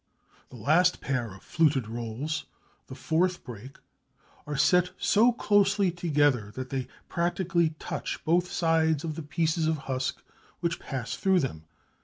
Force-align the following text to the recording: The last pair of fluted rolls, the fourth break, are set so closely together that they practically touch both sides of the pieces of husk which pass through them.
The 0.49 0.55
last 0.55 0.99
pair 0.99 1.35
of 1.35 1.43
fluted 1.43 1.87
rolls, 1.87 2.45
the 2.87 2.95
fourth 2.95 3.43
break, 3.43 3.77
are 4.47 4.57
set 4.57 4.89
so 4.97 5.31
closely 5.31 5.91
together 5.91 6.49
that 6.55 6.71
they 6.71 6.87
practically 7.07 7.75
touch 7.77 8.25
both 8.25 8.51
sides 8.51 9.03
of 9.03 9.13
the 9.13 9.21
pieces 9.21 9.67
of 9.67 9.77
husk 9.85 10.23
which 10.59 10.79
pass 10.79 11.13
through 11.15 11.41
them. 11.41 11.65